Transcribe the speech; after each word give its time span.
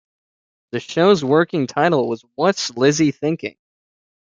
The 0.71 0.79
show's 0.79 1.23
working 1.23 1.67
title 1.67 2.09
was 2.09 2.25
What's 2.33 2.75
Lizzie 2.75 3.11
Thinking? 3.11 3.55